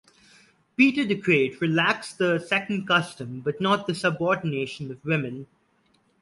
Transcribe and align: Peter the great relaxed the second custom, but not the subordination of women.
Peter 0.75 1.05
the 1.05 1.13
great 1.13 1.61
relaxed 1.61 2.17
the 2.17 2.39
second 2.39 2.87
custom, 2.87 3.39
but 3.39 3.61
not 3.61 3.85
the 3.85 3.93
subordination 3.93 4.89
of 4.89 5.05
women. 5.05 5.45